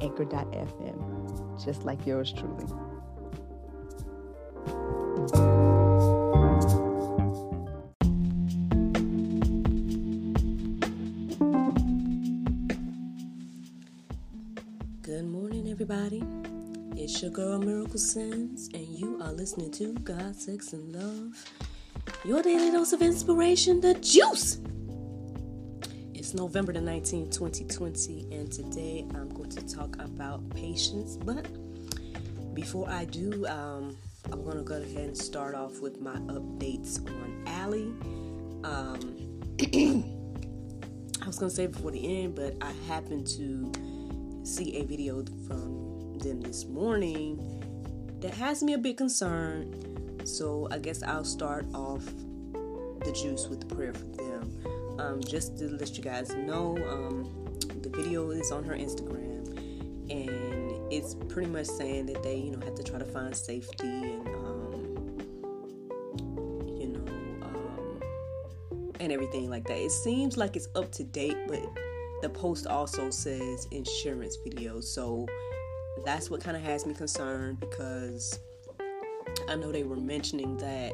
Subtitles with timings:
[0.00, 2.66] anchor.fm, just like yours truly.
[15.02, 16.22] Good morning, everybody.
[16.96, 21.44] It's your girl Miracle Sims, and you are listening to God, Sex, and Love.
[22.24, 24.60] Your daily dose of inspiration, the juice.
[26.30, 31.16] It's November the 19th, 2020, and today I'm going to talk about patience.
[31.16, 31.44] But
[32.54, 33.96] before I do, um,
[34.30, 37.92] I'm going to go ahead and start off with my updates on Allie.
[38.62, 39.42] Um,
[41.20, 45.24] I was going to say before the end, but I happened to see a video
[45.48, 50.20] from them this morning that has me a bit concerned.
[50.28, 52.04] So I guess I'll start off
[53.04, 54.29] the juice with prayer for them.
[55.00, 59.46] Um, just to let you guys know, um, the video is on her Instagram,
[60.10, 63.88] and it's pretty much saying that they, you know, have to try to find safety
[63.88, 65.16] and, um,
[66.66, 67.04] you know,
[67.42, 68.00] um,
[69.00, 69.78] and everything like that.
[69.78, 71.62] It seems like it's up to date, but
[72.20, 75.26] the post also says insurance videos, so
[76.04, 78.38] that's what kind of has me concerned because
[79.48, 80.92] I know they were mentioning that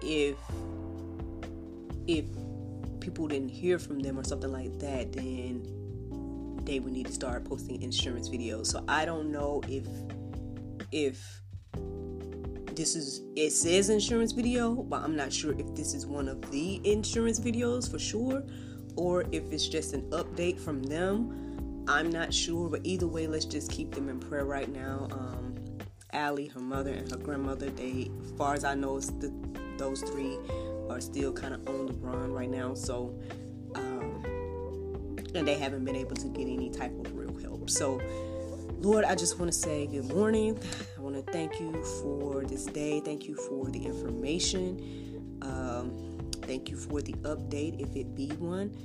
[0.00, 0.36] if
[2.08, 2.24] if
[3.00, 7.44] people didn't hear from them or something like that, then they would need to start
[7.44, 8.66] posting insurance videos.
[8.66, 9.86] So I don't know if
[10.90, 11.42] if
[12.74, 16.50] this is it says insurance video, but I'm not sure if this is one of
[16.50, 18.42] the insurance videos for sure
[18.96, 21.84] or if it's just an update from them.
[21.86, 25.08] I'm not sure, but either way, let's just keep them in prayer right now.
[25.10, 25.54] Um,
[26.12, 29.32] Allie, her mother, and her grandmother, they, as far as I know, the,
[29.78, 30.36] those three
[30.90, 32.74] are still kind of on the run right now.
[32.74, 33.18] So,
[33.74, 34.24] um,
[35.34, 37.70] and they haven't been able to get any type of real help.
[37.70, 38.00] So,
[38.80, 40.58] Lord, I just want to say good morning.
[40.96, 43.00] I want to thank you for this day.
[43.00, 45.38] Thank you for the information.
[45.42, 48.76] Um, thank you for the update, if it be one.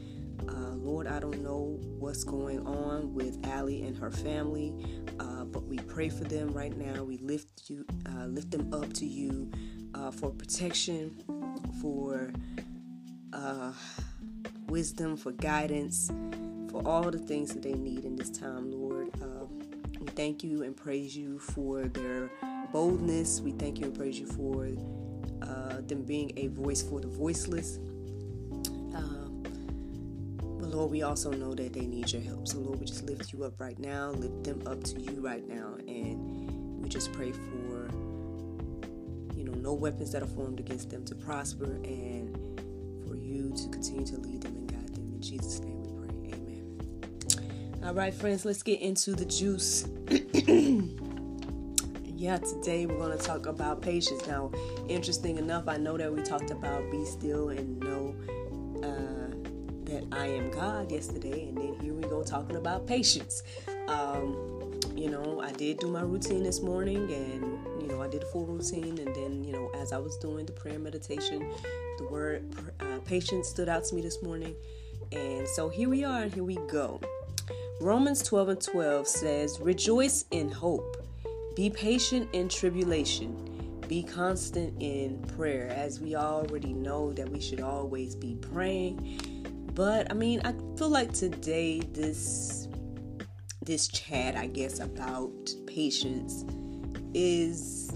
[0.49, 4.73] Uh, Lord, I don't know what's going on with Allie and her family,
[5.19, 7.03] uh, but we pray for them right now.
[7.03, 9.49] We lift you, uh, lift them up to you
[9.93, 11.23] uh, for protection,
[11.81, 12.31] for
[13.33, 13.71] uh,
[14.67, 16.11] wisdom, for guidance,
[16.69, 19.09] for all the things that they need in this time, Lord.
[19.21, 19.45] Uh,
[19.99, 22.29] we thank you and praise you for their
[22.71, 23.41] boldness.
[23.41, 24.69] We thank you and praise you for
[25.87, 27.77] them being a voice for the voiceless.
[28.95, 29.43] Um
[30.59, 32.47] But Lord, we also know that they need your help.
[32.47, 35.45] So, Lord, we just lift you up right now, lift them up to you right
[35.47, 37.89] now, and we just pray for,
[39.63, 42.37] no weapons that are formed against them to prosper, and
[43.07, 45.11] for you to continue to lead them and guide them.
[45.13, 46.09] In Jesus' name we pray.
[46.33, 47.79] Amen.
[47.85, 49.87] All right, friends, let's get into the juice.
[52.05, 54.27] yeah, today we're going to talk about patience.
[54.27, 54.51] Now,
[54.87, 58.13] interesting enough, I know that we talked about be still and know
[59.93, 63.43] that I am God yesterday, and then here we go talking about patience.
[63.87, 68.23] Um, you know, I did do my routine this morning, and you know, I did
[68.23, 71.51] a full routine, and then you know, as I was doing the prayer meditation,
[71.97, 74.55] the word uh, patience stood out to me this morning,
[75.11, 76.99] and so here we are, here we go.
[77.81, 81.05] Romans 12 and 12 says, Rejoice in hope,
[81.55, 83.53] be patient in tribulation
[83.87, 85.67] be constant in prayer.
[85.67, 89.19] As we already know that we should always be praying.
[89.75, 92.67] But I mean, I feel like today this
[93.65, 95.31] this chat, I guess, about
[95.67, 96.43] patience
[97.13, 97.91] is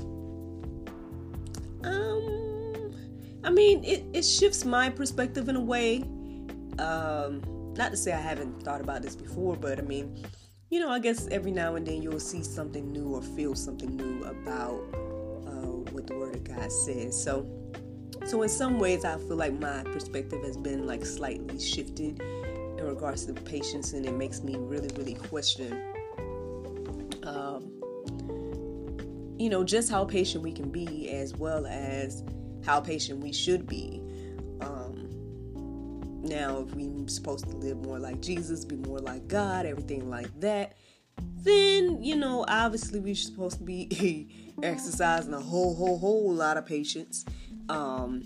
[1.83, 2.93] um
[3.43, 6.03] I mean, it, it shifts my perspective in a way.
[6.79, 7.41] Um
[7.77, 10.25] not to say I haven't thought about this before, but I mean,
[10.69, 13.95] you know, I guess every now and then you'll see something new or feel something
[13.95, 14.83] new about
[15.47, 17.21] uh, what the Word of God says.
[17.21, 17.47] So,
[18.25, 22.83] so in some ways, I feel like my perspective has been like slightly shifted in
[22.83, 25.81] regards to patience, and it makes me really, really question,
[29.37, 32.23] you know, just how patient we can be, as well as
[32.65, 34.01] how patient we should be.
[34.61, 35.07] Um,
[36.23, 40.39] now if we're supposed to live more like Jesus, be more like God, everything like
[40.39, 40.73] that,
[41.17, 44.29] then you know obviously we're supposed to be
[44.63, 47.25] exercising a whole whole whole lot of patience.
[47.69, 48.23] Um,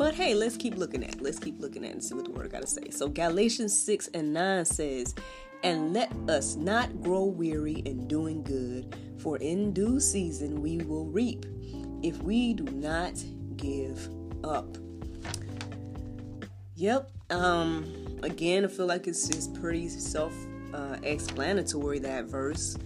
[0.00, 1.22] but hey, let's keep looking at it.
[1.22, 2.88] Let's keep looking at it and see what the word got to say.
[2.90, 5.14] So Galatians 6 and 9 says,
[5.62, 11.06] And let us not grow weary in doing good, for in due season we will
[11.06, 11.44] reap
[12.02, 13.12] if we do not
[13.56, 14.08] give
[14.42, 14.78] up.
[16.76, 17.10] Yep.
[17.28, 20.32] Um again, I feel like it's just pretty self
[20.72, 22.76] uh, explanatory that verse.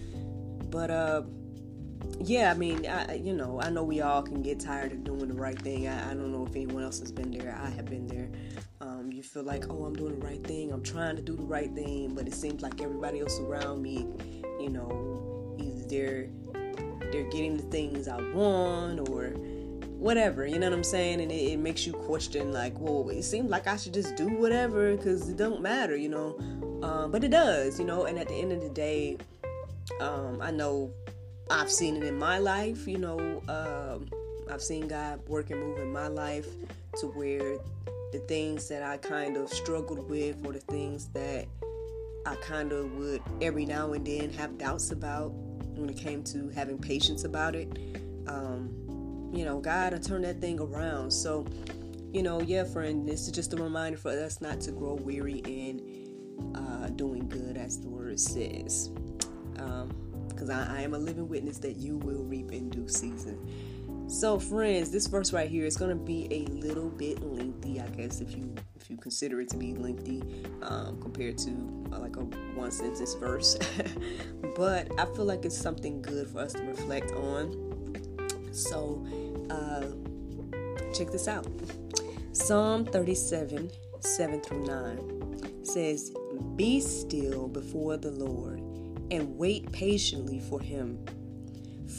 [0.69, 1.21] But uh
[2.25, 5.27] yeah, I mean, I, you know, I know we all can get tired of doing
[5.27, 5.87] the right thing.
[5.87, 7.57] I, I don't know if anyone else has been there.
[7.61, 8.29] I have been there.
[8.81, 10.71] Um, you feel like, oh, I'm doing the right thing.
[10.71, 14.07] I'm trying to do the right thing, but it seems like everybody else around me,
[14.59, 16.29] you know, either they're
[17.11, 19.29] they're getting the things I want or
[19.97, 20.45] whatever.
[20.47, 21.21] You know what I'm saying?
[21.21, 24.27] And it, it makes you question, like, well, it seems like I should just do
[24.29, 26.37] whatever because it don't matter, you know.
[26.81, 28.05] Um, but it does, you know.
[28.05, 29.17] And at the end of the day,
[30.01, 30.91] um, I know
[31.49, 33.41] I've seen it in my life, you know.
[33.47, 34.09] Um,
[34.51, 36.47] I've seen God work and move in my life
[36.99, 37.57] to where
[38.11, 41.45] the things that I kind of struggled with or the things that
[42.25, 45.31] I kind of would every now and then have doubts about
[45.75, 47.67] when it came to having patience about it.
[48.27, 51.11] Um, you know, God will turn that thing around.
[51.11, 51.45] So,
[52.11, 55.43] you know, yeah, friend, this is just a reminder for us not to grow weary
[55.45, 58.89] in uh, doing good, as the word says.
[60.35, 63.39] Because I, I am a living witness that you will reap in due season.
[64.07, 67.87] So, friends, this verse right here is going to be a little bit lengthy, I
[67.87, 70.21] guess, if you if you consider it to be lengthy
[70.61, 71.49] um, compared to
[71.91, 73.57] uh, like a one sentence verse.
[74.55, 78.51] but I feel like it's something good for us to reflect on.
[78.51, 79.03] So,
[79.49, 79.85] uh,
[80.93, 81.47] check this out.
[82.31, 83.71] Psalm 37,
[84.01, 86.11] 7 through 9 says,
[86.55, 88.61] Be still before the Lord
[89.11, 91.03] and wait patiently for him.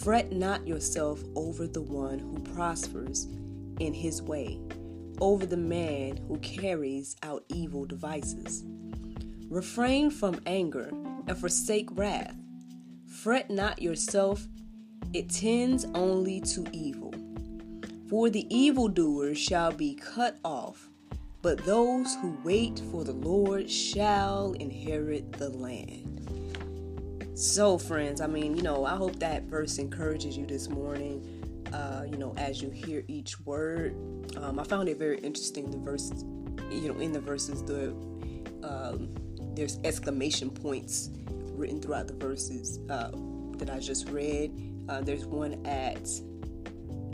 [0.02, 3.26] Fret not yourself over the one who prospers
[3.80, 4.58] in his way,
[5.20, 8.64] over the man who carries out evil devices.
[9.48, 10.90] Refrain from anger
[11.26, 12.34] and forsake wrath.
[13.08, 14.46] Fret not yourself,
[15.12, 17.14] it tends only to evil.
[18.08, 20.88] For the evildoers shall be cut off,
[21.42, 26.15] but those who wait for the Lord shall inherit the land.
[27.36, 31.22] So, friends, I mean, you know, I hope that verse encourages you this morning.
[31.70, 33.94] Uh, you know, as you hear each word,
[34.38, 35.70] um, I found it very interesting.
[35.70, 36.10] The verse,
[36.70, 37.90] you know, in the verses, the
[38.62, 39.10] um,
[39.54, 43.10] there's exclamation points written throughout the verses uh,
[43.58, 44.58] that I just read.
[44.88, 46.06] Uh, there's one at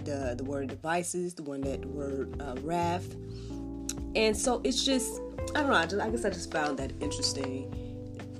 [0.04, 3.12] the the word devices, the one that word uh, wrath,
[4.14, 5.20] and so it's just
[5.56, 5.74] I don't know.
[5.74, 7.74] I, just, I guess I just found that interesting.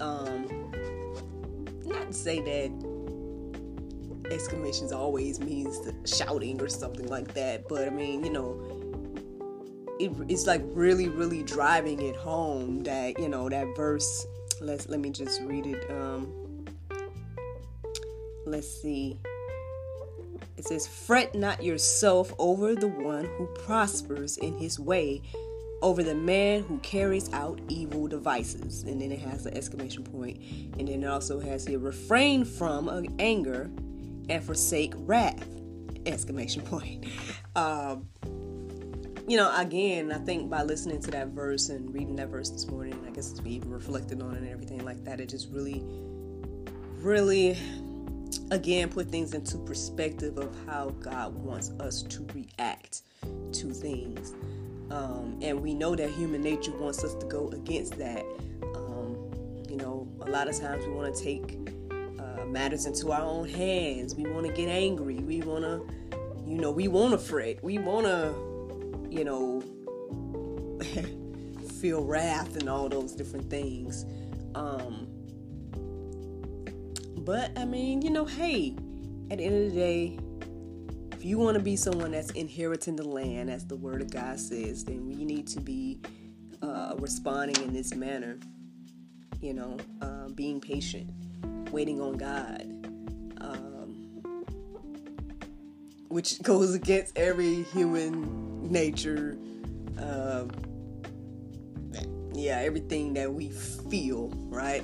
[0.01, 0.62] Um,
[2.11, 2.71] say that
[4.31, 8.83] exclamations always means shouting or something like that, but I mean, you know,
[9.99, 14.27] it, it's like really, really driving it home that you know that verse.
[14.61, 15.91] Let's let me just read it.
[15.91, 16.67] Um,
[18.47, 19.19] let's see.
[20.57, 25.23] It says, "Fret not yourself over the one who prospers in his way."
[25.83, 28.85] Over the man who carries out evil devices.
[28.85, 30.41] And then it has the exclamation point.
[30.79, 33.71] And then it also has here refrain from anger
[34.29, 35.47] and forsake wrath.
[36.07, 37.05] Exclamation point.
[37.57, 38.09] Um,
[39.29, 42.67] you know, again, I think by listening to that verse and reading that verse this
[42.67, 45.83] morning, I guess me even reflecting on it and everything like that, it just really,
[46.99, 47.57] really,
[48.51, 53.03] again, put things into perspective of how God wants us to react
[53.53, 54.35] to things.
[54.93, 58.25] Um, and we know that human nature wants us to go against that.
[58.75, 59.17] Um,
[59.67, 61.59] you know, a lot of times we want to take
[62.21, 64.15] uh, matters into our own hands.
[64.15, 65.17] We want to get angry.
[65.17, 65.83] We want to,
[66.47, 67.65] you know, we want to fret.
[67.65, 68.35] We want to,
[69.09, 69.63] you know,
[71.81, 74.05] feel wrath and all those different things.
[74.55, 75.09] Um,
[77.25, 78.77] but I mean, you know, hey,
[79.31, 80.19] at the end of the day,
[81.23, 84.41] if you want to be someone that's inheriting the land, as the Word of God
[84.41, 86.01] says, then we need to be
[86.61, 88.41] uh, responding in this manner.
[89.41, 91.09] You know, uh, being patient,
[91.71, 92.63] waiting on God,
[93.41, 94.25] um,
[96.09, 99.39] which goes against every human nature.
[99.97, 100.47] Uh,
[102.35, 104.83] yeah, everything that we feel, right?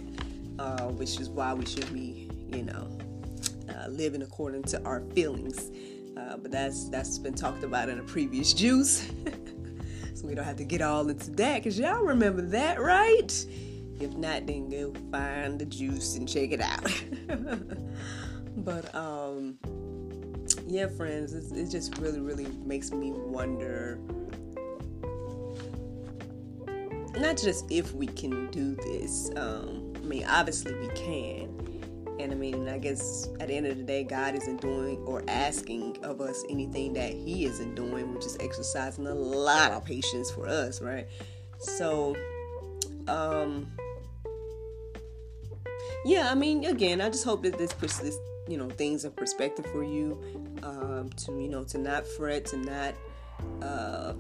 [0.61, 2.97] Uh, which is why we should be, you know,
[3.75, 5.73] uh, living according to our feelings
[6.19, 9.09] uh, but that's that's been talked about in a previous juice.
[10.15, 13.47] so we don't have to get all into that because y'all remember that, right?
[14.01, 16.93] If not, then go find the juice and check it out.
[18.59, 19.59] but um,
[20.67, 23.99] yeah, friends, it just really, really makes me wonder.
[27.17, 29.31] Not just if we can do this.
[29.35, 31.48] Um, I mean, obviously we can.
[32.19, 35.23] And I mean, I guess at the end of the day, God isn't doing or
[35.29, 40.31] asking of us anything that He isn't doing, which is exercising a lot of patience
[40.31, 41.07] for us, right?
[41.59, 42.17] So,
[43.07, 43.71] um,
[46.05, 48.17] yeah, I mean, again, I just hope that this puts this,
[48.49, 50.21] you know, things in perspective for you,
[50.63, 52.95] um, to you know, to not fret, to not,
[53.63, 54.15] uh,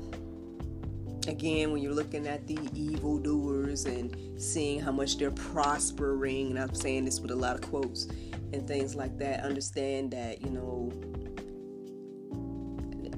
[1.29, 6.75] again, when you're looking at the evildoers and seeing how much they're prospering, and I'm
[6.75, 8.07] saying this with a lot of quotes
[8.53, 10.91] and things like that, understand that, you know,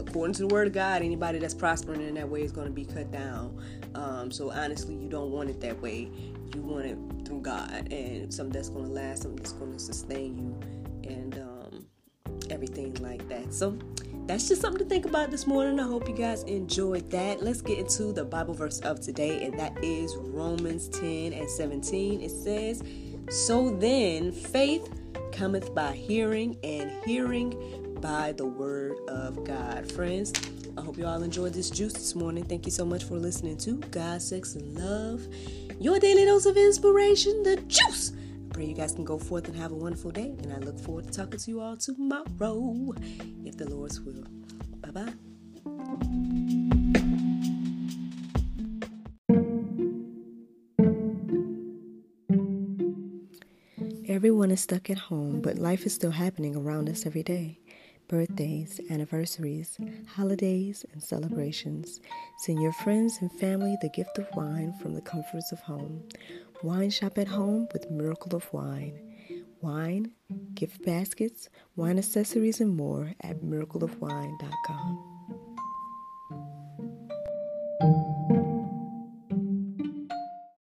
[0.01, 2.73] according to the word of God, anybody that's prospering in that way is going to
[2.73, 3.57] be cut down.
[3.95, 6.11] Um, so honestly, you don't want it that way.
[6.55, 9.79] You want it through God and something that's going to last, something that's going to
[9.79, 11.87] sustain you, and um,
[12.51, 13.55] everything like that.
[13.55, 13.79] So
[14.31, 15.81] that's just something to think about this morning.
[15.81, 17.43] I hope you guys enjoyed that.
[17.43, 22.21] Let's get into the Bible verse of today, and that is Romans 10 and 17.
[22.21, 22.85] It says,
[23.29, 24.89] So then faith
[25.33, 29.91] cometh by hearing, and hearing by the word of God.
[29.91, 30.33] Friends,
[30.79, 32.45] I hope you all enjoyed this juice this morning.
[32.45, 35.27] Thank you so much for listening to God, Sex, and Love,
[35.81, 38.13] your daily dose of inspiration, the juice.
[38.61, 41.07] Pray you guys can go forth and have a wonderful day, and I look forward
[41.07, 42.93] to talking to you all tomorrow,
[43.43, 44.23] if the Lord's will.
[44.83, 45.15] Bye bye.
[54.07, 57.61] Everyone is stuck at home, but life is still happening around us every day
[58.09, 62.01] birthdays, anniversaries, holidays, and celebrations.
[62.41, 66.03] Send your friends and family the gift of wine from the comforts of home.
[66.63, 69.01] Wine shop at home with Miracle of Wine.
[69.63, 70.13] Wine,
[70.55, 75.10] gift baskets, wine accessories, and more at miracleofwine.com.